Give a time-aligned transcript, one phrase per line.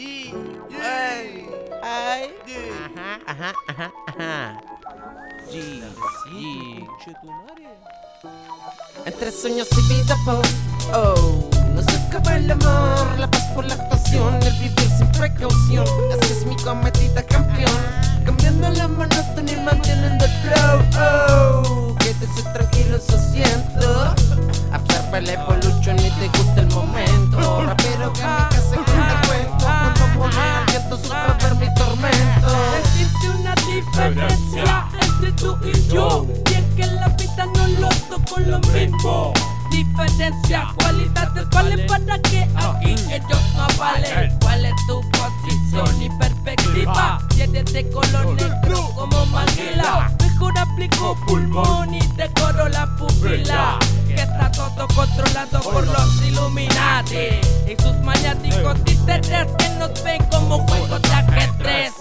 [0.00, 0.32] Y,
[0.82, 1.46] ay,
[1.82, 2.30] Ay.
[2.86, 4.60] Ajá, ajá, ajá, ajá.
[5.52, 5.82] G,
[6.24, 6.88] G.
[9.04, 10.16] Entre sueños y vida,
[10.94, 15.84] oh, no se acaba el amor, la paz por la actuación, el vivir sin precaución.
[16.18, 17.70] Así es mi cometida campeón,
[18.24, 20.80] cambiando la monotonía y manteniendo el flow.
[20.98, 24.14] Oh, quédese tranquilo, eso siento.
[24.74, 25.69] Observa la evolución
[38.10, 39.32] lo toco lo mismo
[39.70, 44.36] Diferencia, cualidades valen para que aquí ellos no valen.
[44.40, 47.20] ¿Cuál es tu posición y perspectiva?
[47.32, 51.94] Si eres de color negro como Maguila Mejor aplico pulmón.
[51.94, 53.78] y decoro la pupila
[54.08, 57.38] Que está todo controlado por los Illuminati.
[57.68, 61.92] Y sus maniáticos títeres que nos ven como juegos de ajedrez